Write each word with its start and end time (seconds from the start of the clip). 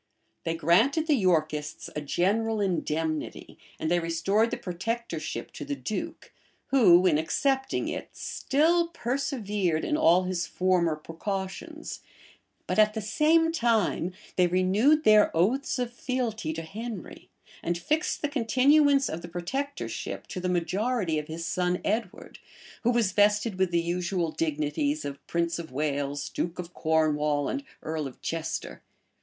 They 0.45 0.55
granted 0.55 1.05
the 1.05 1.13
Yorkists 1.13 1.87
a 1.95 2.01
general 2.01 2.59
indemnity, 2.59 3.59
and 3.79 3.91
they 3.91 3.99
restored 3.99 4.49
the 4.49 4.57
protectorship 4.57 5.51
to 5.51 5.63
the 5.63 5.75
duke, 5.75 6.33
who, 6.69 7.05
in 7.05 7.19
accepting 7.19 7.87
it, 7.87 8.09
still 8.13 8.87
persevered 8.87 9.85
in 9.85 9.95
all 9.95 10.23
his 10.23 10.47
former 10.47 10.95
precautions; 10.95 11.99
but 12.65 12.79
at 12.79 12.95
the 12.95 12.99
same 13.01 13.51
time 13.51 14.13
they 14.37 14.47
renewed 14.47 15.03
their 15.03 15.29
oaths 15.37 15.77
of 15.77 15.93
fealty 15.93 16.51
to 16.51 16.63
Henry, 16.63 17.29
and 17.61 17.77
fixed 17.77 18.23
the 18.23 18.27
continuance 18.27 19.07
of 19.07 19.21
the 19.21 19.27
protectorship 19.29 20.25
to 20.25 20.39
the 20.39 20.49
majority 20.49 21.19
of 21.19 21.27
his 21.27 21.45
son 21.45 21.79
Edward, 21.85 22.39
who 22.81 22.89
was 22.89 23.11
vested 23.11 23.59
with 23.59 23.69
the 23.69 23.79
usual 23.79 24.31
dignities 24.31 25.05
of 25.05 25.27
prince 25.27 25.59
of 25.59 25.71
Wales, 25.71 26.27
duke 26.29 26.57
of 26.57 26.73
Cornwall, 26.73 27.47
and 27.47 27.63
earl 27.83 28.07
of 28.07 28.19
Chester. 28.19 28.81